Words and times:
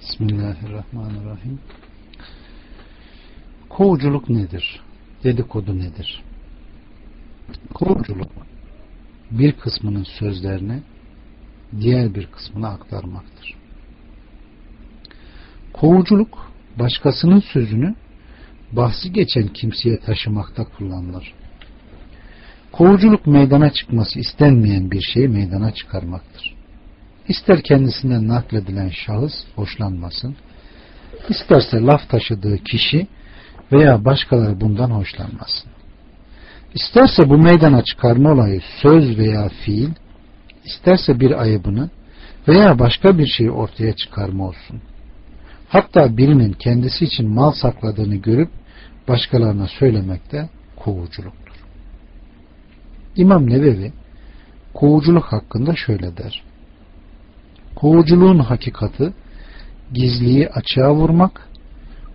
Bismillahirrahmanirrahim. 0.00 1.60
Kovuculuk 3.68 4.28
nedir? 4.28 4.80
Dedikodu 5.24 5.78
nedir? 5.78 6.22
Kovuculuk 7.74 8.30
bir 9.30 9.52
kısmının 9.52 10.04
sözlerini 10.18 10.82
diğer 11.80 12.14
bir 12.14 12.26
kısmına 12.26 12.68
aktarmaktır. 12.68 13.54
Kovuculuk 15.72 16.52
başkasının 16.78 17.40
sözünü 17.40 17.94
bahsi 18.72 19.12
geçen 19.12 19.48
kimseye 19.48 20.00
taşımakta 20.00 20.64
kullanılır. 20.64 21.34
Kovuculuk 22.72 23.26
meydana 23.26 23.72
çıkması 23.72 24.18
istenmeyen 24.18 24.90
bir 24.90 25.00
şeyi 25.00 25.28
meydana 25.28 25.74
çıkarmaktır. 25.74 26.59
İster 27.28 27.62
kendisinden 27.62 28.28
nakledilen 28.28 28.88
şahıs 28.88 29.32
hoşlanmasın, 29.56 30.36
isterse 31.28 31.80
laf 31.80 32.08
taşıdığı 32.08 32.58
kişi 32.58 33.06
veya 33.72 34.04
başkaları 34.04 34.60
bundan 34.60 34.90
hoşlanmasın. 34.90 35.70
İsterse 36.74 37.28
bu 37.28 37.38
meydana 37.38 37.84
çıkarma 37.84 38.32
olayı 38.32 38.60
söz 38.82 39.18
veya 39.18 39.48
fiil, 39.48 39.90
isterse 40.64 41.20
bir 41.20 41.40
ayıbını 41.40 41.90
veya 42.48 42.78
başka 42.78 43.18
bir 43.18 43.26
şeyi 43.26 43.50
ortaya 43.50 43.96
çıkarma 43.96 44.48
olsun. 44.48 44.80
Hatta 45.68 46.16
birinin 46.16 46.52
kendisi 46.52 47.04
için 47.04 47.28
mal 47.28 47.52
sakladığını 47.52 48.16
görüp 48.16 48.50
başkalarına 49.08 49.66
söylemek 49.66 50.32
de 50.32 50.48
kovuculuktur. 50.76 51.54
İmam 53.16 53.50
Nevevi 53.50 53.92
kovuculuk 54.74 55.24
hakkında 55.24 55.76
şöyle 55.76 56.16
der. 56.16 56.49
Kovuculuğun 57.76 58.38
hakikati 58.38 59.12
gizliyi 59.92 60.48
açığa 60.48 60.94
vurmak 60.94 61.48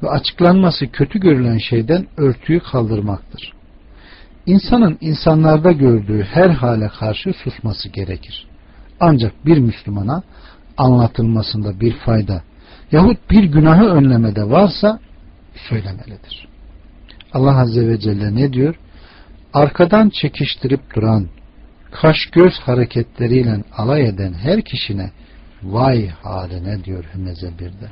ve 0.04 0.10
açıklanması 0.10 0.88
kötü 0.88 1.20
görülen 1.20 1.58
şeyden 1.58 2.08
örtüyü 2.18 2.60
kaldırmaktır. 2.60 3.54
İnsanın 4.46 4.98
insanlarda 5.02 5.72
gördüğü 5.72 6.24
her 6.24 6.50
hale 6.50 6.88
karşı 6.88 7.34
susması 7.34 7.90
gerekir. 7.90 8.48
Ancak 9.00 9.46
bir 9.46 9.58
Müslümana 9.58 10.24
anlatılmasında 10.78 11.80
bir 11.80 11.94
fayda 11.94 12.44
yahut 12.92 13.32
bir 13.32 13.44
günahı 13.44 13.86
önlemede 13.86 14.50
varsa 14.50 15.00
söylemelidir. 15.70 16.48
Allah 17.34 17.58
Azze 17.58 17.88
ve 17.88 18.00
Celle 18.00 18.36
ne 18.36 18.54
diyor? 18.54 18.76
Arkadan 19.54 20.10
çekiştirip 20.10 20.96
duran, 20.96 21.28
kaş 21.92 22.18
göz 22.32 22.54
hareketleriyle 22.54 23.64
alay 23.78 24.08
eden 24.08 24.34
her 24.34 24.62
kişine 24.62 25.12
vay 25.66 26.08
haline 26.08 26.84
diyor 26.84 27.04
Hümeze 27.14 27.52
birde. 27.60 27.90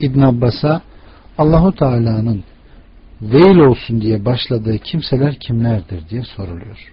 İbn 0.00 0.20
Abbas'a 0.20 0.82
Allahu 1.38 1.74
Teala'nın 1.74 2.44
veil 3.22 3.56
olsun 3.56 4.00
diye 4.00 4.24
başladığı 4.24 4.78
kimseler 4.78 5.34
kimlerdir 5.34 6.08
diye 6.08 6.22
soruluyor. 6.22 6.92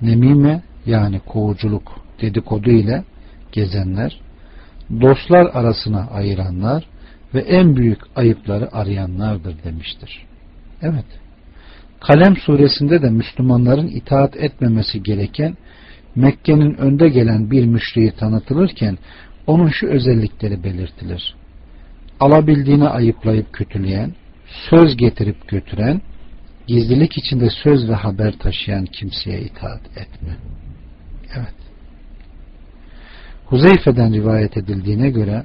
Nemime 0.00 0.62
yani 0.86 1.20
kovuculuk 1.20 2.00
dedikodu 2.20 2.70
ile 2.70 3.04
gezenler, 3.52 4.20
dostlar 5.00 5.46
arasına 5.46 6.08
ayıranlar 6.10 6.84
ve 7.34 7.40
en 7.40 7.76
büyük 7.76 7.98
ayıpları 8.16 8.74
arayanlardır 8.74 9.64
demiştir. 9.64 10.26
Evet. 10.82 11.04
Kalem 12.00 12.36
suresinde 12.36 13.02
de 13.02 13.10
Müslümanların 13.10 13.86
itaat 13.86 14.36
etmemesi 14.36 15.02
gereken 15.02 15.56
Mekke'nin 16.18 16.74
önde 16.74 17.08
gelen 17.08 17.50
bir 17.50 17.66
müşriği 17.66 18.10
tanıtılırken 18.10 18.98
onun 19.46 19.68
şu 19.68 19.86
özellikleri 19.86 20.64
belirtilir. 20.64 21.34
Alabildiğini 22.20 22.88
ayıplayıp 22.88 23.52
kötüleyen, 23.52 24.14
söz 24.70 24.96
getirip 24.96 25.48
götüren, 25.48 26.00
gizlilik 26.66 27.18
içinde 27.18 27.50
söz 27.50 27.88
ve 27.88 27.94
haber 27.94 28.38
taşıyan 28.38 28.84
kimseye 28.84 29.40
itaat 29.40 29.80
etme. 29.96 30.36
Evet. 31.36 31.54
Huzeyfe'den 33.44 34.12
rivayet 34.12 34.56
edildiğine 34.56 35.10
göre 35.10 35.44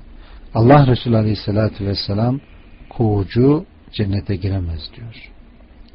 Allah 0.54 0.88
Resulü 0.88 1.18
Aleyhisselatü 1.18 1.86
Vesselam 1.86 2.40
kovucu 2.90 3.66
cennete 3.92 4.36
giremez 4.36 4.90
diyor. 4.96 5.32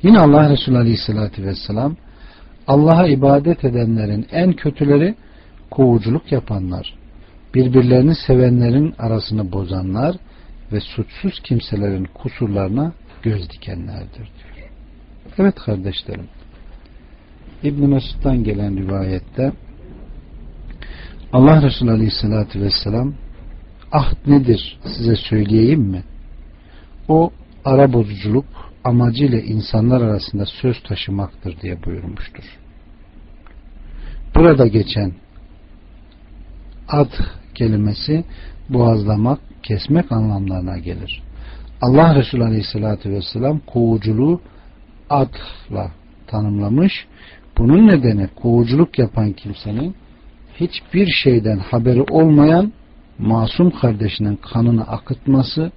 Yine 0.03 0.19
Allah 0.19 0.51
Resulü 0.51 0.79
Aleyhisselatü 0.79 1.45
Vesselam 1.45 1.97
Allah'a 2.69 3.07
ibadet 3.07 3.65
edenlerin 3.65 4.27
en 4.33 4.53
kötüleri 4.53 5.15
kovuculuk 5.71 6.33
yapanlar, 6.33 6.95
birbirlerini 7.55 8.15
sevenlerin 8.27 8.95
arasını 8.99 9.53
bozanlar 9.53 10.17
ve 10.73 10.81
suçsuz 10.81 11.41
kimselerin 11.41 12.05
kusurlarına 12.05 12.93
göz 13.23 13.51
dikenlerdir 13.51 14.17
diyor. 14.17 14.71
Evet 15.39 15.55
kardeşlerim. 15.55 16.29
İbn 17.63 17.87
Mesud'dan 17.87 18.45
gelen 18.45 18.77
rivayette 18.77 19.53
Allah 21.33 21.63
Resulü 21.63 21.91
Aleyhisselatü 21.91 22.61
Vesselam 22.61 23.15
ahd 23.93 24.17
nedir 24.27 24.79
size 24.85 25.17
söyleyeyim 25.17 25.81
mi? 25.81 26.03
O 27.09 27.31
ara 27.65 27.93
bozuculuk 27.93 28.68
amacıyla 28.85 29.41
insanlar 29.41 30.01
arasında 30.01 30.47
söz 30.47 30.83
taşımaktır 30.83 31.61
diye 31.61 31.85
buyurmuştur. 31.85 32.45
Burada 34.35 34.67
geçen 34.67 35.13
ad 36.89 37.11
kelimesi 37.55 38.25
boğazlamak, 38.69 39.41
kesmek 39.63 40.13
anlamlarına 40.13 40.79
gelir. 40.79 41.23
Allah 41.83 42.15
Resulü 42.15 42.45
Aleyhisselatü 42.45 43.11
Vesselam 43.11 43.59
kovuculuğu 43.59 44.41
adla 45.11 45.93
tanımlamış. 46.27 47.07
Bunun 47.59 47.89
nedeni 47.89 48.29
kovuculuk 48.29 48.99
yapan 48.99 49.33
kimsenin 49.33 49.95
hiçbir 50.55 51.07
şeyden 51.07 51.59
haberi 51.59 52.03
olmayan 52.03 52.73
masum 53.19 53.71
kardeşinin 53.71 54.37
kanını 54.37 54.83
akıtması, 54.83 55.73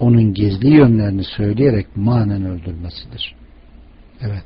onun 0.00 0.34
gizli 0.34 0.68
yönlerini 0.68 1.24
söyleyerek 1.24 1.86
manen 1.96 2.44
öldürmesidir. 2.44 3.34
Evet. 4.20 4.44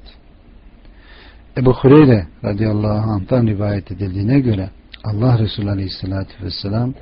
Ebu 1.57 1.73
Hureyre 1.75 2.27
radıyallahu 2.45 3.11
anh'tan 3.11 3.47
rivayet 3.47 3.93
edildiğine 3.93 4.41
göre 4.41 4.71
Allah 5.05 5.39
Resulü 5.39 5.71
aleyhissalatü 5.71 6.45
vesselam 6.45 6.95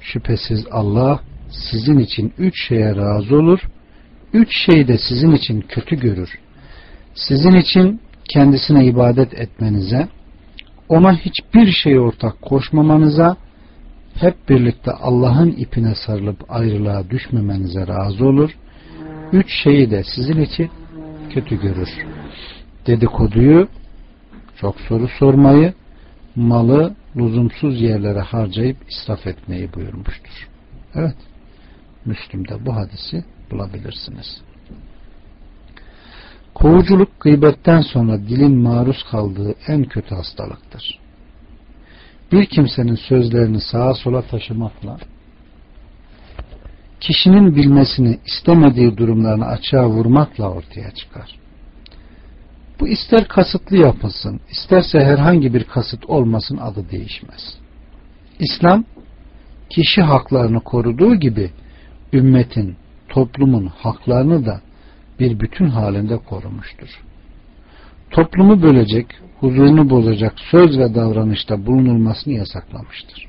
şüphesiz 0.00 0.66
Allah 0.70 1.20
sizin 1.50 1.98
için 1.98 2.32
üç 2.38 2.68
şeye 2.68 2.96
razı 2.96 3.36
olur, 3.36 3.60
üç 4.32 4.48
şeyi 4.66 4.88
de 4.88 4.98
sizin 4.98 5.32
için 5.32 5.60
kötü 5.60 5.96
görür. 5.96 6.38
Sizin 7.14 7.54
için 7.54 8.00
kendisine 8.28 8.86
ibadet 8.86 9.34
etmenize, 9.34 10.08
ona 10.88 11.16
hiçbir 11.16 11.72
şey 11.72 11.98
ortak 11.98 12.42
koşmamanıza, 12.42 13.36
hep 14.22 14.48
birlikte 14.48 14.92
Allah'ın 14.92 15.50
ipine 15.50 15.94
sarılıp 15.94 16.44
ayrılığa 16.48 17.10
düşmemenize 17.10 17.86
razı 17.86 18.26
olur. 18.26 18.50
Üç 19.32 19.46
şeyi 19.62 19.90
de 19.90 20.04
sizin 20.16 20.40
için 20.40 20.70
kötü 21.30 21.60
görür. 21.60 21.88
Dedikoduyu, 22.86 23.68
çok 24.56 24.80
soru 24.80 25.08
sormayı, 25.18 25.74
malı 26.36 26.94
lüzumsuz 27.16 27.80
yerlere 27.80 28.20
harcayıp 28.20 28.76
israf 28.88 29.26
etmeyi 29.26 29.74
buyurmuştur. 29.74 30.48
Evet. 30.94 31.16
Müslüm'de 32.04 32.66
bu 32.66 32.76
hadisi 32.76 33.24
bulabilirsiniz. 33.50 34.42
Kovuculuk 36.54 37.20
gıybetten 37.20 37.80
sonra 37.80 38.18
dilin 38.18 38.58
maruz 38.58 39.02
kaldığı 39.10 39.54
en 39.68 39.84
kötü 39.84 40.14
hastalıktır. 40.14 41.01
Bir 42.32 42.46
kimsenin 42.46 42.94
sözlerini 42.94 43.60
sağa 43.60 43.94
sola 43.94 44.22
taşımakla 44.22 44.98
kişinin 47.00 47.56
bilmesini 47.56 48.18
istemediği 48.26 48.96
durumlarını 48.96 49.46
açığa 49.46 49.88
vurmakla 49.88 50.50
ortaya 50.50 50.90
çıkar. 50.90 51.38
Bu 52.80 52.88
ister 52.88 53.28
kasıtlı 53.28 53.76
yapılsın, 53.76 54.40
isterse 54.50 55.00
herhangi 55.00 55.54
bir 55.54 55.64
kasıt 55.64 56.06
olmasın 56.06 56.56
adı 56.56 56.90
değişmez. 56.90 57.58
İslam 58.38 58.84
kişi 59.70 60.02
haklarını 60.02 60.60
koruduğu 60.60 61.14
gibi 61.14 61.50
ümmetin, 62.12 62.76
toplumun 63.08 63.66
haklarını 63.66 64.46
da 64.46 64.60
bir 65.20 65.40
bütün 65.40 65.66
halinde 65.66 66.16
korumuştur. 66.16 67.02
Toplumu 68.12 68.62
bölecek, 68.62 69.06
huzurunu 69.40 69.90
bozacak 69.90 70.34
söz 70.50 70.78
ve 70.78 70.94
davranışta 70.94 71.66
bulunulmasını 71.66 72.34
yasaklamıştır. 72.34 73.26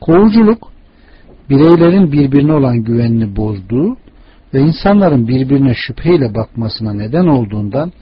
Kovuculuk, 0.00 0.72
bireylerin 1.50 2.12
birbirine 2.12 2.52
olan 2.52 2.84
güvenini 2.84 3.36
bozduğu 3.36 3.96
ve 4.54 4.60
insanların 4.60 5.28
birbirine 5.28 5.74
şüpheyle 5.74 6.34
bakmasına 6.34 6.92
neden 6.92 7.26
olduğundan 7.26 7.92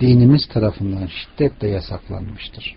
dinimiz 0.00 0.48
tarafından 0.48 1.06
şiddetle 1.06 1.68
yasaklanmıştır. 1.68 2.76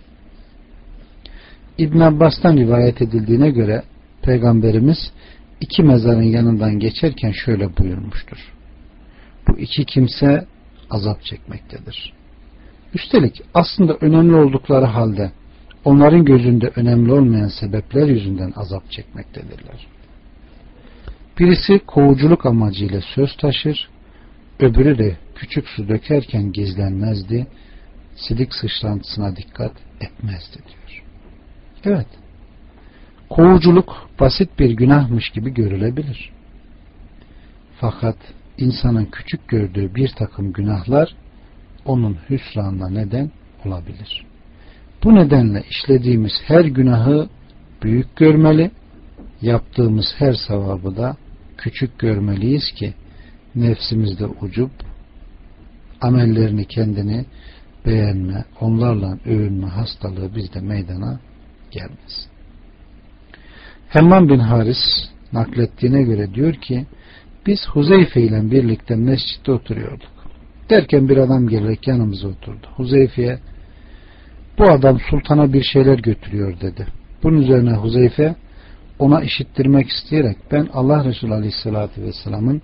İbn 1.78 2.00
Abbas'tan 2.00 2.58
rivayet 2.58 3.02
edildiğine 3.02 3.50
göre 3.50 3.84
Peygamberimiz 4.22 5.12
iki 5.62 5.84
mezarın 5.84 6.24
yanından 6.24 6.80
geçerken 6.80 7.32
şöyle 7.32 7.78
buyurmuştur. 7.78 8.54
Bu 9.48 9.60
iki 9.60 9.86
kimse 9.86 10.46
azap 10.90 11.24
çekmektedir. 11.24 12.21
Üstelik 12.94 13.42
aslında 13.54 13.98
önemli 14.02 14.36
oldukları 14.36 14.86
halde 14.86 15.32
onların 15.86 16.26
gözünde 16.26 16.72
önemli 16.76 17.12
olmayan 17.12 17.48
sebepler 17.48 18.08
yüzünden 18.08 18.54
azap 18.56 18.92
çekmektedirler. 18.92 19.88
Birisi 21.40 21.80
kovuculuk 21.80 22.46
amacıyla 22.46 23.02
söz 23.02 23.38
taşır, 23.38 23.90
öbürü 24.60 24.98
de 24.98 25.18
küçük 25.36 25.68
su 25.68 25.88
dökerken 25.88 26.52
gizlenmezdi, 26.52 27.48
sidik 28.16 28.54
sıçrantısına 28.56 29.36
dikkat 29.36 29.72
etmezdi 30.02 30.58
diyor. 30.68 31.04
Evet, 31.86 32.08
kovuculuk 33.30 34.10
basit 34.20 34.60
bir 34.60 34.70
günahmış 34.70 35.30
gibi 35.30 35.54
görülebilir. 35.54 36.32
Fakat 37.80 38.18
insanın 38.58 39.06
küçük 39.06 39.48
gördüğü 39.48 39.96
bir 39.96 40.10
takım 40.10 40.54
günahlar 40.54 41.16
onun 41.86 42.18
hüsranına 42.30 42.90
neden 42.90 43.32
olabilir. 43.66 44.26
Bu 45.04 45.16
nedenle 45.16 45.64
işlediğimiz 45.70 46.34
her 46.46 46.66
günahı 46.66 47.30
büyük 47.84 48.16
görmeli, 48.16 48.72
yaptığımız 49.42 50.06
her 50.18 50.34
sevabı 50.34 50.98
da 50.98 51.18
küçük 51.58 52.00
görmeliyiz 52.00 52.72
ki 52.72 52.94
nefsimizde 53.56 54.26
ucup 54.26 54.72
amellerini 56.02 56.66
kendini 56.66 57.26
beğenme, 57.86 58.46
onlarla 58.62 59.18
övünme 59.26 59.68
hastalığı 59.68 60.36
bizde 60.36 60.60
meydana 60.60 61.20
gelmez. 61.72 62.28
Hemman 63.90 64.30
bin 64.30 64.40
Haris 64.40 65.10
naklettiğine 65.34 66.02
göre 66.04 66.34
diyor 66.34 66.54
ki 66.54 66.86
biz 67.46 67.60
Huzeyfe 67.68 68.22
ile 68.22 68.52
birlikte 68.52 68.96
mescitte 68.96 69.52
oturuyorduk. 69.52 70.21
Derken 70.72 71.10
bir 71.10 71.18
adam 71.18 71.48
gelerek 71.48 71.88
yanımıza 71.88 72.28
oturdu. 72.28 72.68
Huzeyfe'ye 72.76 73.40
bu 74.58 74.72
adam 74.72 75.00
sultana 75.10 75.54
bir 75.54 75.64
şeyler 75.64 76.00
götürüyor 76.00 76.60
dedi. 76.62 76.88
Bunun 77.24 77.42
üzerine 77.42 77.74
Huzeyfe 77.74 78.36
ona 79.00 79.22
işittirmek 79.22 79.88
isteyerek 79.90 80.38
ben 80.52 80.70
Allah 80.74 81.06
Resulü 81.06 81.34
Aleyhisselatü 81.34 82.02
Vesselam'ın 82.02 82.62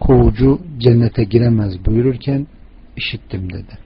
kovucu 0.00 0.60
cennete 0.78 1.24
giremez 1.24 1.86
buyururken 1.86 2.46
işittim 2.96 3.52
dedi. 3.52 3.78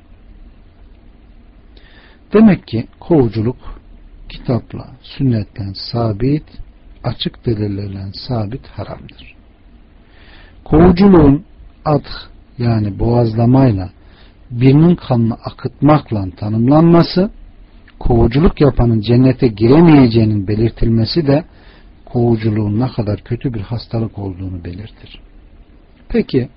Demek 2.32 2.66
ki 2.66 2.87
kovuculuk 3.00 3.81
kitapla, 4.28 4.88
sünnetle 5.02 5.64
sabit, 5.75 6.44
açık 7.04 7.46
delillerle 7.46 8.12
sabit 8.12 8.66
haramdır. 8.66 9.34
Kovuculuğun 10.64 11.44
ad 11.84 12.04
yani 12.58 12.99
boğazlamayla 12.99 13.91
birinin 14.50 14.94
kanını 14.94 15.35
akıtmakla 15.35 16.26
tanımlanması, 16.37 17.31
kovuculuk 17.99 18.61
yapanın 18.61 19.00
cennete 19.00 19.47
giremeyeceğinin 19.47 20.49
belirtilmesi 20.49 21.26
de 21.26 21.44
kovuculuğun 22.05 22.81
ne 22.81 22.88
kadar 22.88 23.20
kötü 23.20 23.55
bir 23.55 23.61
hastalık 23.61 24.19
olduğunu 24.19 24.64
belirtir. 24.64 25.20
Peki 26.08 26.49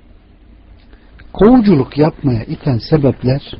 kovuculuk 1.34 1.98
yapmaya 1.98 2.44
iten 2.44 2.78
sebepler 2.78 3.54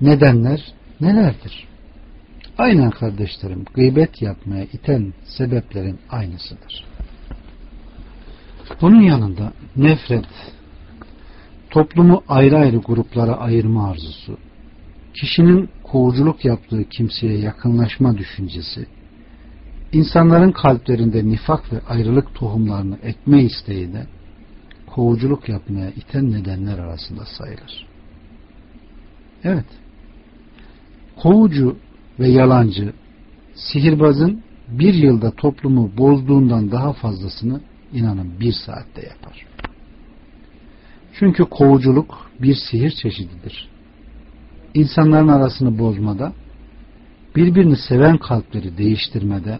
nedenler 0.00 0.60
nelerdir? 1.00 1.66
Aynen 2.58 2.90
kardeşlerim 2.90 3.64
gıybet 3.74 4.22
yapmaya 4.22 4.64
iten 4.64 5.12
sebeplerin 5.24 5.98
aynısıdır. 6.10 6.84
Bunun 8.80 9.00
yanında 9.00 9.52
nefret, 9.76 10.26
toplumu 11.70 12.22
ayrı 12.28 12.56
ayrı 12.56 12.76
gruplara 12.76 13.36
ayırma 13.36 13.90
arzusu, 13.90 14.38
kişinin 15.20 15.68
kovuculuk 15.82 16.44
yaptığı 16.44 16.88
kimseye 16.88 17.38
yakınlaşma 17.38 18.18
düşüncesi, 18.18 18.86
insanların 19.92 20.52
kalplerinde 20.52 21.24
nifak 21.24 21.72
ve 21.72 21.80
ayrılık 21.88 22.34
tohumlarını 22.34 22.98
ekme 23.02 23.42
isteği 23.42 23.92
de 23.92 24.06
kovuculuk 24.86 25.48
yapmaya 25.48 25.90
iten 25.90 26.32
nedenler 26.32 26.78
arasında 26.78 27.24
sayılır. 27.38 27.86
Evet, 29.44 29.66
kovucu 31.16 31.76
ve 32.20 32.28
yalancı, 32.28 32.92
sihirbazın 33.54 34.42
bir 34.68 34.94
yılda 34.94 35.30
toplumu 35.30 35.90
bozduğundan 35.98 36.70
daha 36.70 36.92
fazlasını 36.92 37.60
inanın 37.92 38.40
bir 38.40 38.52
saatte 38.52 39.06
yapar. 39.06 39.46
Çünkü 41.18 41.44
kovuculuk 41.44 42.30
bir 42.42 42.54
sihir 42.70 42.90
çeşididir. 42.90 43.68
İnsanların 44.74 45.28
arasını 45.28 45.78
bozmada, 45.78 46.32
birbirini 47.36 47.76
seven 47.76 48.18
kalpleri 48.18 48.78
değiştirmede 48.78 49.58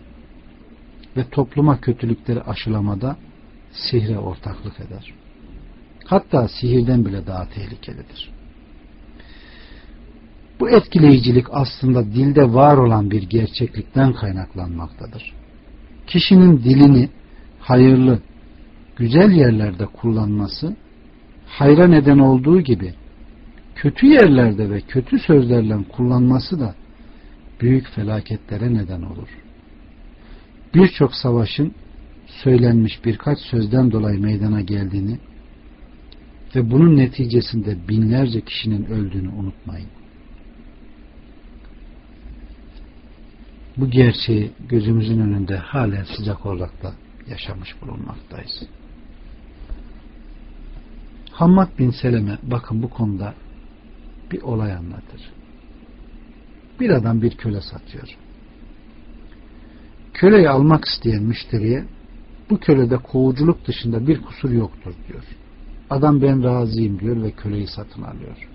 ve 1.17 1.25
topluma 1.31 1.81
kötülükleri 1.81 2.43
aşılamada 2.43 3.17
sihre 3.73 4.19
ortaklık 4.19 4.81
eder. 4.81 5.15
Hatta 6.05 6.49
sihirden 6.49 7.05
bile 7.05 7.27
daha 7.27 7.49
tehlikelidir. 7.49 8.31
Bu 10.61 10.71
etkileyicilik 10.71 11.47
aslında 11.51 12.05
dilde 12.05 12.53
var 12.55 12.77
olan 12.77 13.11
bir 13.11 13.23
gerçeklikten 13.23 14.13
kaynaklanmaktadır. 14.13 15.33
Kişinin 16.07 16.59
dilini 16.59 17.09
hayırlı, 17.67 18.19
güzel 18.97 19.33
yerlerde 19.33 19.87
kullanması 19.87 20.77
hayra 21.47 21.87
neden 21.87 22.19
olduğu 22.19 22.61
gibi 22.61 22.95
kötü 23.75 24.07
yerlerde 24.07 24.71
ve 24.71 24.81
kötü 24.81 25.19
sözlerle 25.19 25.77
kullanması 25.89 26.61
da 26.61 26.75
büyük 27.61 27.89
felaketlere 27.89 28.75
neden 28.75 29.03
olur. 29.03 29.29
Birçok 30.75 31.15
savaşın 31.15 31.75
söylenmiş 32.27 33.05
birkaç 33.05 33.39
sözden 33.39 33.93
dolayı 33.93 34.21
meydana 34.21 34.61
geldiğini 34.61 35.19
ve 36.57 36.71
bunun 36.71 36.97
neticesinde 36.97 37.89
binlerce 37.89 38.41
kişinin 38.41 38.85
öldüğünü 38.85 39.29
unutmayın. 39.29 39.89
Bu 43.77 43.91
gerçeği 43.91 44.51
gözümüzün 44.69 45.21
önünde 45.21 45.57
halen 45.57 46.05
sıcak 46.05 46.47
olarak 46.47 46.83
da 46.83 46.93
yaşamış 47.31 47.83
bulunmaktayız. 47.83 48.63
Hammad 51.33 51.79
bin 51.79 51.91
Seleme 51.91 52.39
bakın 52.43 52.83
bu 52.83 52.91
konuda 52.91 53.35
bir 54.33 54.43
olay 54.43 54.73
anlatır. 54.73 55.21
Bir 56.81 56.91
adam 56.91 57.23
bir 57.23 57.37
köle 57.37 57.61
satıyor. 57.61 58.17
Köleyi 60.15 60.49
almak 60.49 60.85
isteyen 60.85 61.23
müşteriye 61.23 61.85
bu 62.51 62.59
kölede 62.59 62.97
kovuculuk 62.97 63.67
dışında 63.67 64.07
bir 64.07 64.23
kusur 64.23 64.51
yoktur 64.51 64.95
diyor. 65.09 65.25
Adam 65.91 66.23
ben 66.23 66.45
razıyım 66.45 67.01
diyor 67.01 67.23
ve 67.23 67.31
köleyi 67.31 67.67
satın 67.67 68.03
alıyor. 68.03 68.49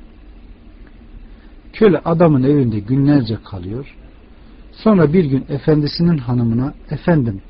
Köle 1.73 1.99
adamın 1.99 2.43
evinde 2.43 2.79
günlerce 2.79 3.37
kalıyor. 3.43 3.95
Sonra 4.71 5.13
bir 5.13 5.25
gün 5.25 5.45
efendisinin 5.49 6.17
hanımına 6.17 6.73
efendim 6.89 7.41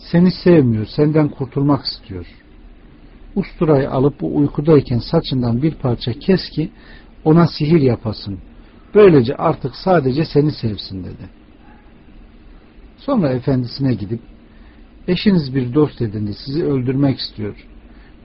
seni 0.00 0.30
sevmiyor, 0.30 0.86
senden 0.86 1.28
kurtulmak 1.28 1.84
istiyor. 1.84 2.26
Usturayı 3.36 3.90
alıp 3.90 4.20
bu 4.20 4.36
uykudayken 4.36 4.98
saçından 4.98 5.62
bir 5.62 5.74
parça 5.74 6.12
kes 6.12 6.50
ki 6.50 6.70
ona 7.24 7.46
sihir 7.46 7.80
yapasın. 7.80 8.38
Böylece 8.94 9.36
artık 9.36 9.76
sadece 9.76 10.24
seni 10.24 10.52
sevsin 10.52 11.04
dedi. 11.04 11.28
Sonra 12.96 13.28
efendisine 13.28 13.94
gidip 13.94 14.20
eşiniz 15.08 15.54
bir 15.54 15.74
dost 15.74 16.02
edindi 16.02 16.34
sizi 16.34 16.64
öldürmek 16.64 17.18
istiyor. 17.18 17.66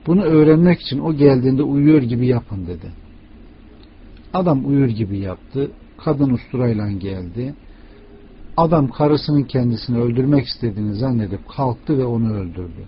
Bunu 0.06 0.22
öğrenmek 0.22 0.80
için 0.80 0.98
o 0.98 1.14
geldiğinde 1.14 1.62
uyuyor 1.62 2.02
gibi 2.02 2.26
yapın 2.26 2.66
dedi. 2.66 2.92
Adam 4.34 4.68
uyur 4.68 4.88
gibi 4.88 5.18
yaptı. 5.18 5.70
Kadın 6.04 6.30
usturayla 6.30 6.90
geldi. 6.90 7.54
Adam 8.56 8.90
karısının 8.90 9.42
kendisini 9.42 9.98
öldürmek 9.98 10.46
istediğini 10.46 10.94
zannedip 10.94 11.48
kalktı 11.48 11.98
ve 11.98 12.04
onu 12.04 12.32
öldürdü. 12.34 12.86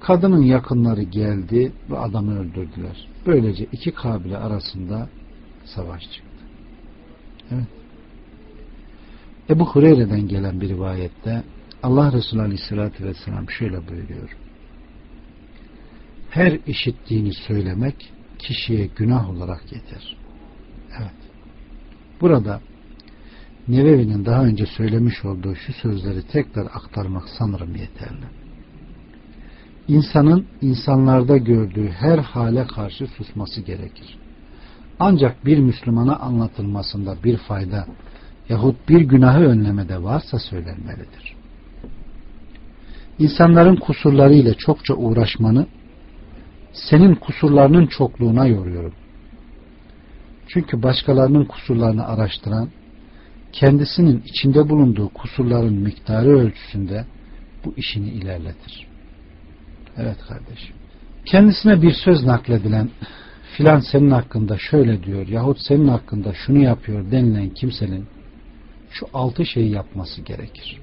Kadının 0.00 0.42
yakınları 0.42 1.02
geldi 1.02 1.72
ve 1.90 1.98
adamı 1.98 2.38
öldürdüler. 2.38 3.08
Böylece 3.26 3.66
iki 3.72 3.90
kabile 3.90 4.38
arasında 4.38 5.08
savaş 5.64 6.02
çıktı. 6.02 6.44
Evet. 7.50 7.66
Ebu 9.50 9.66
Hureyre'den 9.66 10.28
gelen 10.28 10.60
bir 10.60 10.68
rivayette 10.68 11.42
Allah 11.82 12.12
Resulü 12.12 12.40
Aleyhisselatü 12.40 13.04
Vesselam 13.04 13.50
şöyle 13.50 13.88
buyuruyor. 13.88 14.36
Her 16.30 16.58
işittiğini 16.66 17.32
söylemek 17.32 18.12
kişiye 18.38 18.86
günah 18.96 19.30
olarak 19.30 19.72
yeter. 19.72 20.16
Evet. 20.98 21.14
Burada 22.20 22.60
Nevevi'nin 23.68 24.24
daha 24.24 24.44
önce 24.44 24.66
söylemiş 24.66 25.24
olduğu 25.24 25.54
şu 25.54 25.72
sözleri 25.72 26.22
tekrar 26.22 26.66
aktarmak 26.66 27.28
sanırım 27.38 27.76
yeterli. 27.76 28.24
İnsanın 29.88 30.46
insanlarda 30.60 31.36
gördüğü 31.36 31.88
her 31.88 32.18
hale 32.18 32.66
karşı 32.66 33.06
susması 33.06 33.60
gerekir. 33.60 34.18
Ancak 35.00 35.46
bir 35.46 35.58
Müslümana 35.58 36.16
anlatılmasında 36.16 37.16
bir 37.24 37.36
fayda 37.36 37.86
yahut 38.48 38.88
bir 38.88 39.00
günahı 39.00 39.44
önlemede 39.44 40.02
varsa 40.02 40.38
söylenmelidir. 40.38 41.36
İnsanların 43.18 43.76
kusurları 43.76 44.34
ile 44.34 44.54
çokça 44.54 44.94
uğraşmanı 44.94 45.66
senin 46.72 47.14
kusurlarının 47.14 47.86
çokluğuna 47.86 48.46
yoruyorum. 48.46 48.92
Çünkü 50.48 50.82
başkalarının 50.82 51.44
kusurlarını 51.44 52.06
araştıran 52.06 52.68
kendisinin 53.52 54.22
içinde 54.26 54.68
bulunduğu 54.68 55.08
kusurların 55.08 55.74
miktarı 55.74 56.38
ölçüsünde 56.38 57.04
bu 57.64 57.74
işini 57.76 58.08
ilerletir. 58.08 58.86
Evet 59.96 60.16
kardeşim. 60.28 60.76
Kendisine 61.24 61.82
bir 61.82 61.92
söz 61.92 62.24
nakledilen 62.24 62.90
filan 63.56 63.80
senin 63.80 64.10
hakkında 64.10 64.58
şöyle 64.58 65.02
diyor 65.04 65.28
yahut 65.28 65.60
senin 65.60 65.88
hakkında 65.88 66.34
şunu 66.34 66.58
yapıyor 66.58 67.10
denilen 67.10 67.48
kimsenin 67.48 68.06
şu 68.90 69.06
altı 69.14 69.46
şeyi 69.46 69.70
yapması 69.70 70.22
gerekir. 70.22 70.80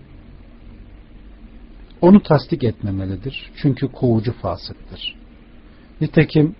Onu 2.01 2.23
tasdik 2.23 2.63
etmemelidir. 2.63 3.51
Çünkü 3.55 3.87
kovucu 3.87 4.33
fasıktır. 4.33 5.15
Nitekim 6.01 6.55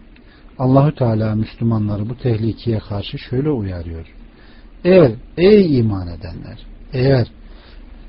Allahü 0.60 0.96
Teala 0.96 1.36
Müslümanları 1.36 2.10
bu 2.10 2.18
tehlikeye 2.18 2.80
karşı 2.80 3.18
şöyle 3.18 3.50
uyarıyor. 3.50 4.16
Eğer 4.86 5.12
ey 5.38 5.80
iman 5.80 6.08
edenler 6.08 6.60
eğer 6.94 7.28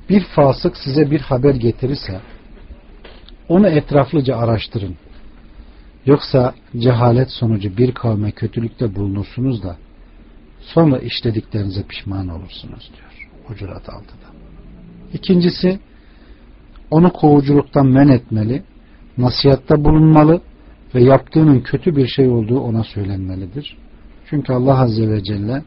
bir 0.09 0.25
fasık 0.25 0.77
size 0.77 1.11
bir 1.11 1.21
haber 1.21 1.55
getirirse 1.55 2.21
onu 3.49 3.69
etraflıca 3.69 4.37
araştırın. 4.37 4.97
Yoksa 6.07 6.55
cehalet 6.79 7.31
sonucu 7.31 7.77
bir 7.77 7.93
kavme 7.93 8.31
kötülükte 8.31 8.95
bulunursunuz 8.95 9.63
da 9.63 9.77
sonra 10.61 10.99
işlediklerinize 10.99 11.83
pişman 11.83 12.29
olursunuz 12.29 12.91
diyor. 12.97 13.31
Hucurat 13.47 13.89
6'da. 13.89 14.37
İkincisi 15.13 15.79
onu 16.91 17.13
kovuculuktan 17.13 17.87
men 17.87 18.09
etmeli, 18.09 18.63
nasihatta 19.19 19.85
bulunmalı 19.85 20.41
ve 20.95 21.03
yaptığının 21.03 21.61
kötü 21.61 21.97
bir 21.97 22.07
şey 22.07 22.29
olduğu 22.29 22.61
ona 22.61 22.85
söylenmelidir. 22.85 23.77
Çünkü 24.31 24.53
Allah 24.53 24.81
Azze 24.81 25.09
ve 25.11 25.23
Celle 25.23 25.63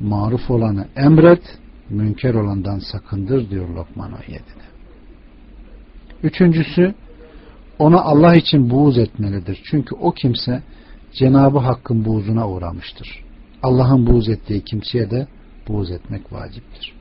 maruf 0.00 0.50
olanı 0.50 0.86
emret, 0.96 1.42
münker 1.90 2.34
olandan 2.34 2.78
sakındır 2.78 3.50
diyor 3.50 3.68
Lokman 3.68 4.10
17'de. 4.10 4.64
Üçüncüsü, 6.22 6.94
ona 7.78 8.00
Allah 8.00 8.34
için 8.34 8.70
buğz 8.70 8.98
etmelidir. 8.98 9.60
Çünkü 9.64 9.94
o 9.94 10.12
kimse 10.12 10.62
Cenabı 11.12 11.58
Hakk'ın 11.58 12.04
buğzuna 12.04 12.48
uğramıştır. 12.48 13.24
Allah'ın 13.62 14.06
buğz 14.06 14.28
ettiği 14.28 14.64
kimseye 14.64 15.10
de 15.10 15.26
buğz 15.68 15.90
etmek 15.90 16.32
vaciptir. 16.32 16.92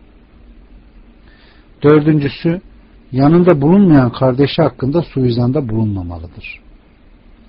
Dördüncüsü, 1.83 2.61
yanında 3.11 3.61
bulunmayan 3.61 4.11
kardeşi 4.11 4.61
hakkında 4.61 5.01
suizanda 5.01 5.69
bulunmamalıdır. 5.69 6.61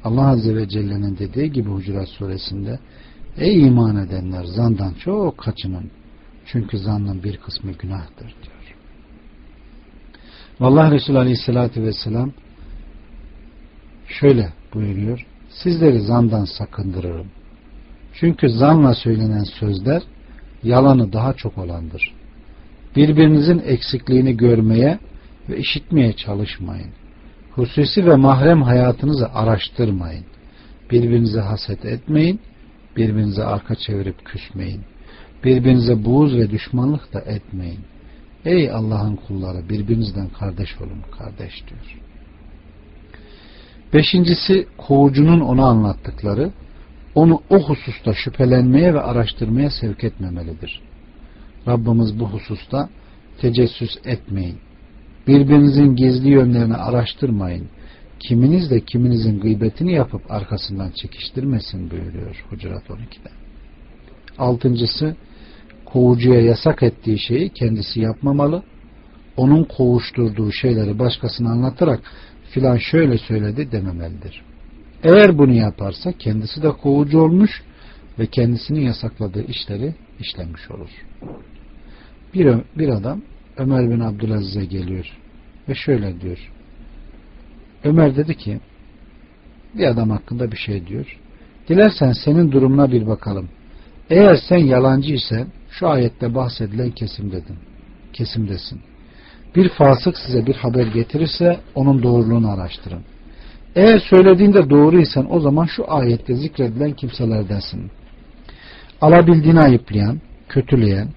Allah 0.05 0.27
Azze 0.27 0.57
ve 0.57 0.69
Celle'nin 0.69 1.19
dediği 1.19 1.53
gibi 1.53 1.69
Hucurat 1.69 2.09
suresinde 2.09 2.79
Ey 3.41 3.67
iman 3.67 3.97
edenler 3.97 4.45
zandan 4.45 4.95
çok 4.95 5.39
kaçının. 5.39 5.91
Çünkü 6.47 6.79
zannın 6.79 7.23
bir 7.23 7.37
kısmı 7.37 7.73
günahtır 7.73 8.27
diyor. 8.27 8.77
Vallahi 10.61 10.95
Resulü 10.95 11.19
Aleyhisselatü 11.19 11.83
Vesselam 11.83 12.33
şöyle 14.09 14.53
buyuruyor. 14.75 15.27
Sizleri 15.51 16.01
zandan 16.01 16.45
sakındırırım. 16.45 17.27
Çünkü 18.15 18.49
zanla 18.49 18.95
söylenen 18.95 19.45
sözler 19.45 20.03
yalanı 20.63 21.13
daha 21.13 21.33
çok 21.33 21.59
olandır. 21.59 22.15
Birbirinizin 22.97 23.63
eksikliğini 23.67 24.37
görmeye 24.37 24.99
ve 25.49 25.59
işitmeye 25.59 26.13
çalışmayın. 26.13 26.91
Hususi 27.53 28.07
ve 28.07 28.17
mahrem 28.17 28.63
hayatınızı 28.63 29.29
araştırmayın. 29.33 30.25
Birbirinize 30.91 31.41
haset 31.41 31.85
etmeyin 31.85 32.41
Birbirinize 33.01 33.45
arka 33.45 33.75
çevirip 33.75 34.25
küsmeyin. 34.25 34.81
Birbirinize 35.45 36.05
buğuz 36.05 36.37
ve 36.37 36.51
düşmanlık 36.51 37.15
da 37.15 37.21
etmeyin. 37.21 37.81
Ey 38.45 38.71
Allah'ın 38.71 39.17
kulları 39.17 39.69
birbirinizden 39.69 40.29
kardeş 40.29 40.81
olun 40.81 41.03
kardeş 41.19 41.53
diyor. 41.69 42.01
Beşincisi 43.95 44.67
kovucunun 44.79 45.41
ona 45.41 45.67
anlattıkları 45.67 46.51
onu 47.15 47.43
o 47.51 47.59
hususta 47.59 48.13
şüphelenmeye 48.15 48.95
ve 48.95 49.01
araştırmaya 49.01 49.71
sevk 49.71 50.05
etmemelidir. 50.05 50.81
Rabbimiz 51.67 52.21
bu 52.21 52.29
hususta 52.29 52.89
tecessüs 53.41 53.97
etmeyin. 54.05 54.59
Birbirinizin 55.27 55.97
gizli 55.97 56.29
yönlerini 56.29 56.77
araştırmayın 56.77 57.69
kiminiz 58.21 58.71
de 58.71 58.81
kiminizin 58.81 59.41
gıybetini 59.41 59.93
yapıp 59.93 60.31
arkasından 60.31 60.91
çekiştirmesin 60.91 61.91
buyuruyor 61.91 62.45
Hucurat 62.51 62.91
12'de. 62.91 63.31
Altıncısı 64.39 65.17
kovucuya 65.85 66.41
yasak 66.41 66.83
ettiği 66.83 67.19
şeyi 67.19 67.49
kendisi 67.49 68.01
yapmamalı. 68.01 68.63
Onun 69.37 69.65
kovuşturduğu 69.65 70.53
şeyleri 70.53 70.99
başkasına 70.99 71.51
anlatarak 71.51 72.01
filan 72.51 72.77
şöyle 72.77 73.19
söyledi 73.19 73.73
dememelidir. 73.73 74.43
Eğer 75.03 75.39
bunu 75.39 75.53
yaparsa 75.53 76.13
kendisi 76.13 76.63
de 76.63 76.71
kovucu 76.71 77.21
olmuş 77.21 77.63
ve 78.19 78.27
kendisinin 78.27 78.81
yasakladığı 78.81 79.43
işleri 79.43 79.95
işlemiş 80.21 80.71
olur. 80.71 80.91
Bir, 82.35 82.55
bir 82.79 82.89
adam 82.89 83.23
Ömer 83.57 83.91
bin 83.91 84.01
Abdülaziz'e 84.01 84.65
geliyor 84.65 85.17
ve 85.69 85.75
şöyle 85.75 86.21
diyor. 86.21 86.51
Ömer 87.85 88.17
dedi 88.17 88.37
ki 88.37 88.61
bir 89.75 89.85
adam 89.85 90.11
hakkında 90.11 90.53
bir 90.53 90.57
şey 90.57 90.87
diyor. 90.87 91.19
Dilersen 91.69 92.13
senin 92.13 92.53
durumuna 92.53 92.93
bir 92.93 93.07
bakalım. 93.07 93.49
Eğer 94.11 94.37
sen 94.49 94.59
yalancı 94.59 95.15
isen 95.15 95.47
şu 95.71 95.89
ayette 95.89 96.35
bahsedilen 96.35 96.91
kesim 96.91 97.33
dedim. 97.33 97.57
Kesimdesin. 98.13 98.81
Bir 99.57 99.69
fasık 99.69 100.19
size 100.19 100.47
bir 100.47 100.55
haber 100.55 100.87
getirirse 100.87 101.61
onun 101.75 102.03
doğruluğunu 102.03 102.51
araştırın. 102.51 103.03
Eğer 103.77 103.99
söylediğinde 103.99 104.71
doğruysan 104.71 105.33
o 105.33 105.41
zaman 105.41 105.67
şu 105.67 105.93
ayette 105.93 106.35
zikredilen 106.35 106.93
kimselerdensin. 106.93 107.91
Alabildiğini 109.01 109.61
ayıplayan, 109.61 110.21
kötüleyen, 110.49 111.09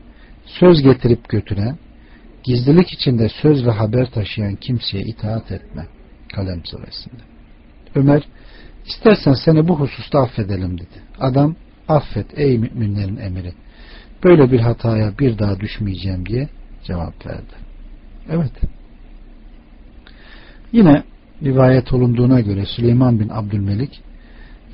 söz 0.46 0.82
getirip 0.82 1.30
götüren, 1.30 1.78
gizlilik 2.44 2.94
içinde 2.94 3.30
söz 3.30 3.66
ve 3.66 3.72
haber 3.72 4.06
taşıyan 4.12 4.56
kimseye 4.56 5.04
itaat 5.04 5.52
etme. 5.52 5.88
Kalem 6.36 6.62
suresinde. 6.66 7.22
Ömer 7.96 8.24
istersen 8.86 9.34
seni 9.34 9.68
bu 9.68 9.80
hususta 9.80 10.20
affedelim 10.20 10.78
dedi. 10.78 11.02
Adam 11.20 11.56
affet 11.88 12.40
ey 12.40 12.58
müminlerin 12.58 13.18
emiri. 13.18 13.54
Böyle 14.24 14.52
bir 14.52 14.60
hataya 14.60 15.18
bir 15.20 15.40
daha 15.40 15.60
düşmeyeceğim 15.60 16.26
diye 16.26 16.50
cevap 16.84 17.26
verdi. 17.26 17.54
Evet. 18.30 18.52
Yine 20.72 21.04
rivayet 21.44 21.94
olunduğuna 21.94 22.40
göre 22.40 22.66
Süleyman 22.66 23.20
bin 23.20 23.30
Abdülmelik 23.30 24.02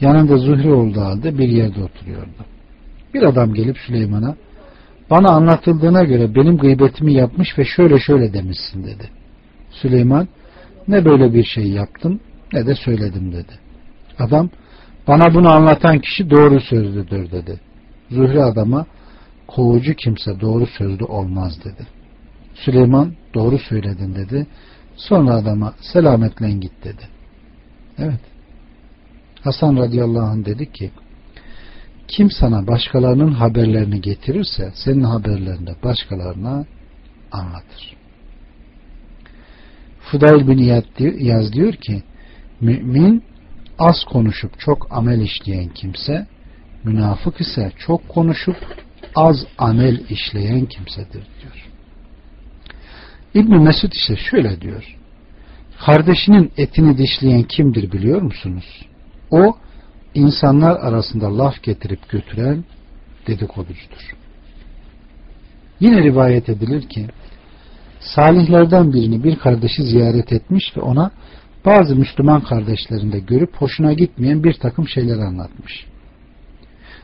yanında 0.01 0.37
Zuhri 0.37 0.71
olduğu 0.71 1.01
halde 1.01 1.37
bir 1.37 1.49
yerde 1.49 1.83
oturuyordu. 1.83 2.45
Bir 3.13 3.23
adam 3.23 3.53
gelip 3.53 3.77
Süleyman'a 3.77 4.35
bana 5.09 5.29
anlatıldığına 5.29 6.03
göre 6.03 6.35
benim 6.35 6.57
gıybetimi 6.57 7.13
yapmış 7.13 7.57
ve 7.57 7.65
şöyle 7.65 7.99
şöyle 7.99 8.33
demişsin 8.33 8.83
dedi. 8.83 9.09
Süleyman 9.71 10.27
ne 10.87 11.05
böyle 11.05 11.33
bir 11.33 11.43
şey 11.43 11.67
yaptım 11.67 12.19
ne 12.53 12.67
de 12.67 12.75
söyledim 12.75 13.31
dedi. 13.31 13.53
Adam 14.19 14.49
bana 15.07 15.33
bunu 15.33 15.49
anlatan 15.49 15.99
kişi 15.99 16.29
doğru 16.29 16.61
sözlüdür 16.61 17.31
dedi. 17.31 17.59
Zühre 18.09 18.43
adama 18.43 18.85
kovucu 19.47 19.93
kimse 19.93 20.39
doğru 20.39 20.65
sözlü 20.65 21.05
olmaz 21.05 21.59
dedi. 21.63 21.87
Süleyman 22.53 23.13
doğru 23.33 23.59
söyledin 23.59 24.15
dedi. 24.15 24.47
Sonra 24.95 25.33
adama 25.33 25.73
selametle 25.93 26.51
git 26.51 26.83
dedi. 26.83 27.03
Evet. 27.97 28.19
Hasan 29.41 29.77
radıyallahu 29.77 30.25
anh 30.25 30.45
dedi 30.45 30.71
ki 30.71 30.91
kim 32.07 32.31
sana 32.31 32.67
başkalarının 32.67 33.31
haberlerini 33.31 34.01
getirirse 34.01 34.71
senin 34.75 35.03
haberlerini 35.03 35.67
de 35.67 35.75
başkalarına 35.83 36.65
anlatır. 37.31 37.98
Fudayl 40.11 40.47
bin 40.47 40.57
Yaz 41.19 41.53
diyor 41.53 41.73
ki 41.73 42.03
mümin 42.61 43.23
az 43.79 44.03
konuşup 44.03 44.59
çok 44.59 44.87
amel 44.91 45.21
işleyen 45.21 45.67
kimse 45.67 46.27
münafık 46.83 47.41
ise 47.41 47.71
çok 47.77 48.09
konuşup 48.09 48.55
az 49.15 49.45
amel 49.57 49.99
işleyen 50.09 50.65
kimsedir 50.65 51.23
diyor. 51.41 51.69
İbn 53.33 53.55
Mesud 53.55 53.91
ise 53.91 54.15
şöyle 54.15 54.61
diyor. 54.61 54.97
Kardeşinin 55.85 56.51
etini 56.57 56.97
dişleyen 56.97 57.43
kimdir 57.43 57.91
biliyor 57.91 58.21
musunuz? 58.21 58.85
O 59.31 59.57
insanlar 60.13 60.75
arasında 60.75 61.37
laf 61.37 61.63
getirip 61.63 62.09
götüren 62.09 62.63
dedikoducudur. 63.27 64.15
Yine 65.79 66.03
rivayet 66.03 66.49
edilir 66.49 66.89
ki 66.89 67.07
salihlerden 67.99 68.93
birini 68.93 69.23
bir 69.23 69.35
kardeşi 69.39 69.83
ziyaret 69.83 70.33
etmiş 70.33 70.77
ve 70.77 70.81
ona 70.81 71.11
bazı 71.65 71.95
Müslüman 71.95 72.41
kardeşlerinde 72.41 73.19
görüp 73.19 73.55
hoşuna 73.55 73.93
gitmeyen 73.93 74.43
bir 74.43 74.53
takım 74.53 74.87
şeyler 74.87 75.17
anlatmış. 75.17 75.85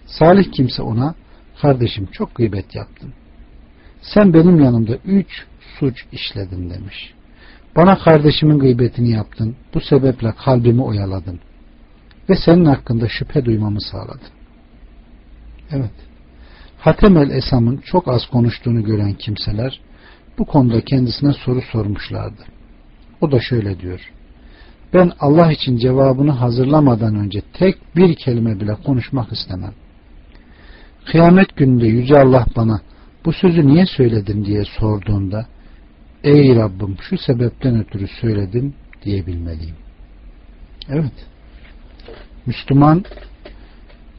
Salih 0.06 0.52
kimse 0.52 0.82
ona 0.82 1.16
kardeşim 1.62 2.06
çok 2.12 2.36
gıybet 2.36 2.76
yaptın. 2.76 3.14
Sen 4.02 4.34
benim 4.34 4.64
yanımda 4.64 4.96
üç 5.06 5.46
suç 5.80 6.06
işledin 6.12 6.70
demiş. 6.70 7.14
Bana 7.76 7.98
kardeşimin 7.98 8.60
gıybetini 8.60 9.12
yaptın. 9.12 9.56
Bu 9.74 9.82
sebeple 9.82 10.32
kalbimi 10.32 10.82
oyaladın. 10.82 11.40
Ve 12.30 12.36
senin 12.46 12.66
hakkında 12.66 13.08
şüphe 13.10 13.46
duymamı 13.46 13.82
sağladın. 13.82 14.30
Evet. 15.72 15.92
Hatem 16.80 17.18
el 17.18 17.30
Esam'ın 17.30 17.78
çok 17.78 18.08
az 18.08 18.26
konuştuğunu 18.26 18.84
gören 18.84 19.14
kimseler 19.14 19.80
bu 20.38 20.46
konuda 20.46 20.82
kendisine 20.82 21.34
soru 21.34 21.62
sormuşlardı. 21.62 22.44
O 23.22 23.32
da 23.32 23.40
şöyle 23.40 23.80
diyor. 23.80 24.12
Ben 24.94 25.12
Allah 25.20 25.52
için 25.52 25.78
cevabını 25.78 26.32
hazırlamadan 26.32 27.16
önce 27.16 27.42
tek 27.54 27.96
bir 27.96 28.16
kelime 28.16 28.60
bile 28.60 28.76
konuşmak 28.76 29.32
istemem. 29.32 29.74
Kıyamet 31.06 31.56
gününde 31.56 31.88
Yüce 31.88 32.20
Allah 32.20 32.46
bana 32.56 32.82
bu 33.26 33.34
sözü 33.34 33.68
niye 33.68 33.86
söyledin 33.86 34.46
diye 34.46 34.64
sorduğunda 34.80 35.48
Ey 36.24 36.56
Rabbim 36.56 36.98
şu 37.10 37.18
sebepten 37.18 37.80
ötürü 37.80 38.08
söyledim 38.08 38.74
diyebilmeliyim. 39.04 39.76
Evet. 40.90 41.28
Müslüman 42.46 43.06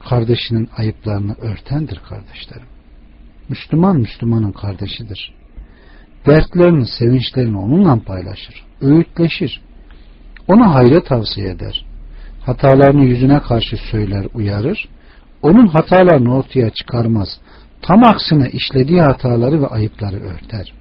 kardeşinin 0.08 0.68
ayıplarını 0.76 1.34
örtendir 1.34 2.00
kardeşlerim. 2.08 2.66
Müslüman 3.48 3.96
Müslümanın 3.96 4.52
kardeşidir. 4.52 5.34
Dertlerini, 6.26 6.86
sevinçlerini 6.86 7.58
onunla 7.58 8.00
paylaşır. 8.06 8.64
Öğütleşir. 8.80 9.60
Ona 10.48 10.74
hayra 10.74 11.02
tavsiye 11.02 11.50
eder. 11.50 11.84
Hatalarını 12.40 13.04
yüzüne 13.04 13.40
karşı 13.40 13.76
söyler, 13.76 14.26
uyarır. 14.34 14.88
Onun 15.42 15.66
hatalarını 15.66 16.36
ortaya 16.36 16.70
çıkarmaz. 16.70 17.40
Tam 17.82 18.04
aksine 18.04 18.50
işlediği 18.50 19.00
hataları 19.00 19.62
ve 19.62 19.66
ayıpları 19.66 20.16
örter. 20.16 20.72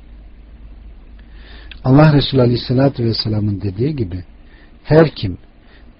Allah 1.84 2.14
Resulü 2.14 2.42
Aleyhisselatü 2.42 3.04
Vesselam'ın 3.04 3.62
dediği 3.62 3.96
gibi 3.96 4.24
her 4.84 5.10
kim 5.10 5.38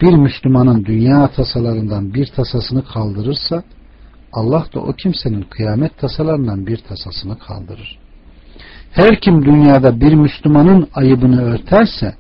bir 0.02 0.14
Müslümanın 0.14 0.86
dünya 0.86 1.28
tasalarından 1.28 2.14
bir 2.14 2.28
tasasını 2.28 2.86
kaldırırsa 2.86 3.64
Allah 4.34 4.66
da 4.74 4.80
o 4.80 4.94
kimsenin 4.94 5.42
kıyamet 5.42 5.98
tasalarından 5.98 6.68
bir 6.68 6.78
tasasını 6.78 7.40
kaldırır. 7.40 8.05
Her 8.96 9.20
kim 9.20 9.46
dünyada 9.46 10.02
bir 10.02 10.14
Müslümanın 10.14 10.88
ayıbını 10.94 11.42
örterse 11.42 12.16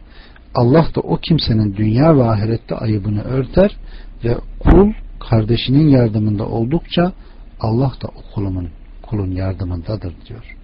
Allah 0.56 0.88
da 0.96 1.02
o 1.02 1.18
kimsenin 1.18 1.76
dünya 1.76 2.18
ve 2.18 2.24
ahirette 2.24 2.76
ayıbını 2.76 3.22
örter 3.22 3.78
ve 4.24 4.38
kul 4.60 4.94
kardeşinin 5.30 5.88
yardımında 5.88 6.46
oldukça 6.46 7.12
Allah 7.60 7.94
da 8.02 8.08
o 8.08 8.34
kulumun 8.34 8.70
kulun 9.02 9.32
yardımındadır 9.32 10.14
diyor. 10.28 10.56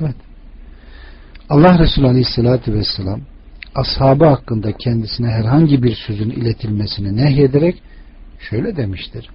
Evet. 0.00 0.16
Allah 1.50 1.78
Resulü 1.78 2.06
Aleyhisselatü 2.06 2.74
Vesselam 2.74 3.20
ashabı 3.74 4.24
hakkında 4.24 4.72
kendisine 4.72 5.28
herhangi 5.28 5.82
bir 5.82 5.94
sözün 5.94 6.30
iletilmesini 6.30 7.16
nehyederek 7.16 7.82
şöyle 8.50 8.76
demiştir. 8.76 9.30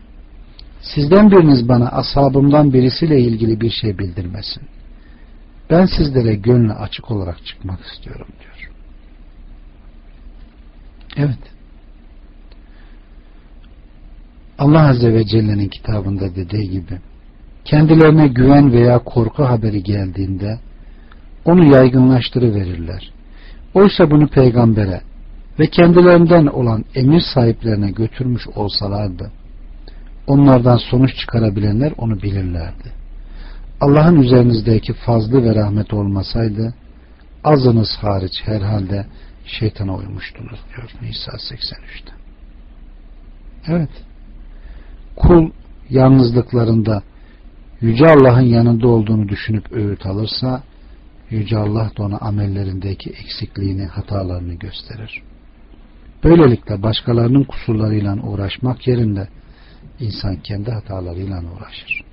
Sizden 0.82 1.32
biriniz 1.32 1.70
bana 1.70 1.89
ashabımdan 1.89 2.74
birisiyle 2.74 3.20
ilgili 3.20 3.62
bir 3.62 3.70
şey 3.70 3.98
bildirmesin. 3.98 4.63
Ben 5.72 5.86
sizlere 5.86 6.36
gönlü 6.36 6.74
açık 6.74 7.12
olarak 7.12 7.46
çıkmak 7.46 7.80
istiyorum 7.86 8.28
diyor. 8.40 8.72
Evet. 11.18 11.40
Allah 14.58 14.90
Azze 14.90 15.14
ve 15.14 15.26
Celle'nin 15.26 15.70
kitabında 15.70 16.36
dediği 16.36 16.70
gibi 16.70 17.00
kendilerine 17.66 18.28
güven 18.28 18.74
veya 18.74 19.00
korku 19.00 19.44
haberi 19.44 19.84
geldiğinde 19.84 20.60
onu 21.46 21.76
yaygınlaştırıverirler. 21.76 23.12
Oysa 23.74 24.12
bunu 24.12 24.28
peygambere 24.28 25.02
ve 25.60 25.68
kendilerinden 25.68 26.46
olan 26.46 26.86
emir 26.96 27.22
sahiplerine 27.34 27.92
götürmüş 27.92 28.48
olsalardı 28.48 29.32
onlardan 30.28 30.78
sonuç 30.78 31.16
çıkarabilenler 31.16 31.94
onu 31.98 32.22
bilirlerdi. 32.22 33.01
Allah'ın 33.82 34.22
üzerinizdeki 34.22 34.94
fazlı 34.94 35.44
ve 35.44 35.56
rahmet 35.56 35.94
olmasaydı 35.94 36.74
azınız 37.44 37.89
hariç 38.02 38.34
herhalde 38.46 39.06
şeytana 39.46 39.96
uymuştunuz 39.96 40.60
diyor 40.76 40.91
Nisa 41.02 41.32
83'te. 41.32 42.12
Evet. 43.67 43.89
Kul 45.15 45.52
yalnızlıklarında 45.89 47.04
Yüce 47.82 48.06
Allah'ın 48.08 48.41
yanında 48.41 48.88
olduğunu 48.88 49.30
düşünüp 49.30 49.72
öğüt 49.72 50.06
alırsa 50.06 50.63
Yüce 51.30 51.58
Allah 51.58 51.91
da 51.98 52.04
ona 52.04 52.17
amellerindeki 52.17 53.10
eksikliğini, 53.10 53.86
hatalarını 53.86 54.54
gösterir. 54.54 55.24
Böylelikle 56.24 56.84
başkalarının 56.84 57.44
kusurlarıyla 57.44 58.15
uğraşmak 58.24 58.88
yerinde 58.88 59.28
insan 60.00 60.36
kendi 60.36 60.72
hatalarıyla 60.72 61.41
uğraşır. 61.56 62.11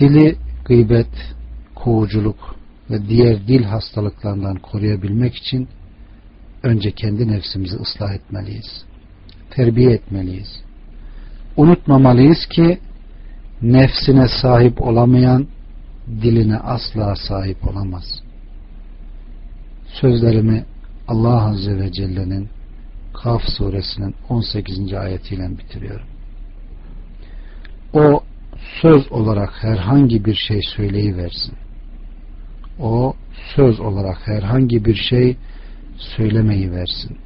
Dili 0.00 0.36
gıybet, 0.64 1.34
kovuculuk 1.74 2.56
ve 2.90 3.08
diğer 3.08 3.46
dil 3.48 3.64
hastalıklarından 3.64 4.56
koruyabilmek 4.56 5.34
için 5.34 5.68
önce 6.62 6.90
kendi 6.90 7.28
nefsimizi 7.28 7.76
ıslah 7.76 8.14
etmeliyiz. 8.14 8.84
Terbiye 9.50 9.90
etmeliyiz. 9.90 10.62
Unutmamalıyız 11.56 12.46
ki 12.46 12.78
nefsine 13.62 14.28
sahip 14.28 14.82
olamayan 14.82 15.46
diline 16.22 16.56
asla 16.56 17.16
sahip 17.16 17.68
olamaz. 17.68 18.04
Sözlerimi 20.00 20.64
Allah 21.08 21.48
Azze 21.48 21.78
ve 21.78 21.92
Celle'nin 21.92 22.48
Kaf 23.14 23.42
suresinin 23.42 24.14
18. 24.28 24.92
ayetiyle 24.92 25.58
bitiriyorum. 25.58 26.06
O 27.92 28.21
söz 28.80 29.12
olarak 29.12 29.62
herhangi 29.62 30.24
bir 30.24 30.34
şey 30.34 30.60
söyleyiversin. 30.76 31.54
O 32.78 33.14
söz 33.56 33.80
olarak 33.80 34.28
herhangi 34.28 34.84
bir 34.84 34.94
şey 34.94 35.36
söylemeyi 35.96 36.72
versin. 36.72 37.18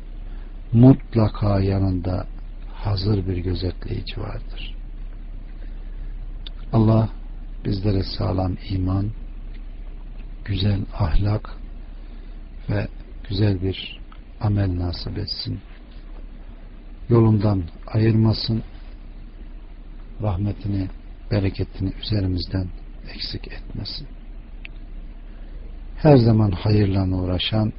Mutlaka 0.72 1.60
yanında 1.60 2.26
hazır 2.74 3.26
bir 3.26 3.36
gözetleyici 3.36 4.20
vardır. 4.20 4.74
Allah 6.72 7.08
bizlere 7.64 8.02
sağlam 8.02 8.56
iman, 8.70 9.10
güzel 10.44 10.80
ahlak 10.94 11.50
ve 12.70 12.88
güzel 13.28 13.62
bir 13.62 14.00
amel 14.40 14.78
nasip 14.78 15.18
etsin. 15.18 15.60
Yolundan 17.08 17.62
ayırmasın. 17.86 18.62
Rahmetini, 20.22 20.88
bereketini 21.30 21.92
üzerimizden 22.02 22.68
eksik 23.14 23.48
etmesin. 23.48 24.06
Her 25.96 26.16
zaman 26.16 26.50
hayırla 26.50 27.16
uğraşan, 27.16 27.72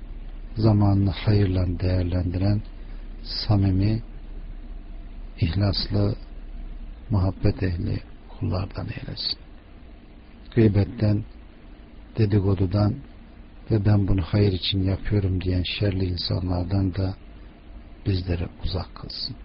zamanını 0.55 1.11
hayırla 1.11 1.79
değerlendiren, 1.79 2.61
samimi, 3.23 4.01
ihlaslı, 5.39 6.15
muhabbet 7.09 7.63
ehli 7.63 7.99
kullardan 8.29 8.87
eylesin 8.87 9.47
gıybetten, 10.57 11.23
dedikodudan 12.17 12.93
ve 13.71 13.85
ben 13.85 14.07
bunu 14.07 14.21
hayır 14.21 14.53
için 14.53 14.83
yapıyorum 14.83 15.41
diyen 15.41 15.63
şerli 15.63 16.05
insanlardan 16.05 16.95
da 16.95 17.15
bizleri 18.05 18.47
uzak 18.63 18.95
kılsın. 18.95 19.35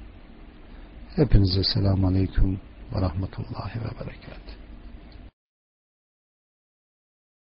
Hepinize 1.16 1.64
selamun 1.64 2.02
aleyküm 2.02 2.60
ve 2.94 3.00
rahmetullahi 3.00 3.81
ve 3.81 4.00
berekat. 4.00 4.62